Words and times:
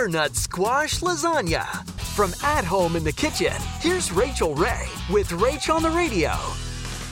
Butternut 0.00 0.34
squash 0.34 1.00
lasagna. 1.00 1.66
From 2.16 2.32
at 2.42 2.64
home 2.64 2.96
in 2.96 3.04
the 3.04 3.12
kitchen, 3.12 3.52
here's 3.80 4.10
Rachael 4.10 4.54
Ray 4.54 4.86
with 5.10 5.28
Rach 5.28 5.68
on 5.68 5.82
the 5.82 5.90
radio. 5.90 6.30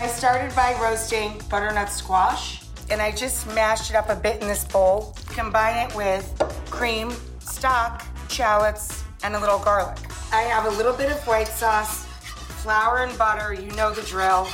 I 0.00 0.06
started 0.06 0.56
by 0.56 0.74
roasting 0.80 1.38
butternut 1.50 1.90
squash 1.90 2.62
and 2.88 3.02
I 3.02 3.12
just 3.12 3.46
mashed 3.48 3.90
it 3.90 3.96
up 3.96 4.08
a 4.08 4.16
bit 4.16 4.40
in 4.40 4.48
this 4.48 4.64
bowl. 4.64 5.14
Combine 5.26 5.86
it 5.86 5.94
with 5.94 6.24
cream, 6.70 7.12
stock, 7.40 8.06
shallots, 8.30 9.04
and 9.22 9.34
a 9.34 9.38
little 9.38 9.58
garlic. 9.58 9.98
I 10.32 10.40
have 10.44 10.64
a 10.64 10.74
little 10.78 10.94
bit 10.94 11.12
of 11.12 11.18
white 11.26 11.48
sauce, 11.48 12.06
flour 12.62 13.00
and 13.00 13.18
butter, 13.18 13.52
you 13.52 13.70
know 13.72 13.92
the 13.92 14.00
drill. 14.00 14.48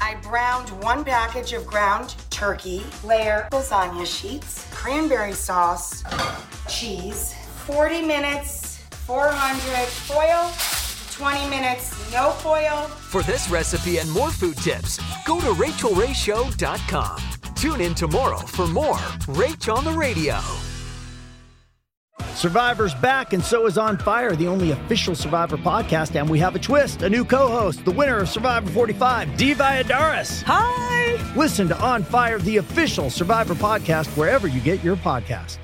I 0.00 0.14
browned 0.22 0.68
one 0.84 1.04
package 1.04 1.54
of 1.54 1.66
ground 1.66 2.14
turkey, 2.30 2.84
layer 3.02 3.48
lasagna 3.50 4.06
sheets, 4.06 4.64
cranberry 4.70 5.32
sauce, 5.32 6.04
cheese, 6.68 7.34
40 7.72 8.02
minutes, 8.02 8.78
400 9.06 9.86
foil, 9.86 10.50
20 11.12 11.48
minutes, 11.48 12.12
no 12.12 12.30
foil. 12.30 12.88
For 12.88 13.22
this 13.22 13.48
recipe 13.48 13.98
and 13.98 14.10
more 14.10 14.30
food 14.30 14.56
tips, 14.56 14.98
go 15.24 15.40
to 15.40 15.46
rachaelrayshow.com. 15.52 17.22
Tune 17.54 17.80
in 17.80 17.94
tomorrow 17.94 18.38
for 18.38 18.66
more 18.66 18.96
Rach 19.36 19.72
on 19.72 19.84
the 19.84 19.92
Radio. 19.92 20.40
Survivor's 22.34 22.94
back, 22.94 23.34
and 23.34 23.44
so 23.44 23.66
is 23.66 23.78
On 23.78 23.96
Fire, 23.98 24.34
the 24.34 24.48
only 24.48 24.72
official 24.72 25.14
Survivor 25.14 25.56
podcast. 25.56 26.18
And 26.18 26.28
we 26.28 26.40
have 26.40 26.56
a 26.56 26.58
twist 26.58 27.02
a 27.02 27.08
new 27.10 27.24
co 27.24 27.48
host, 27.48 27.84
the 27.84 27.92
winner 27.92 28.18
of 28.18 28.28
Survivor 28.28 28.68
45, 28.70 29.36
Dee 29.36 29.54
Valladares. 29.54 30.42
Hi! 30.44 31.34
Listen 31.36 31.68
to 31.68 31.78
On 31.80 32.02
Fire, 32.02 32.38
the 32.40 32.56
official 32.56 33.10
Survivor 33.10 33.54
podcast, 33.54 34.08
wherever 34.16 34.48
you 34.48 34.60
get 34.60 34.82
your 34.82 34.96
podcast. 34.96 35.58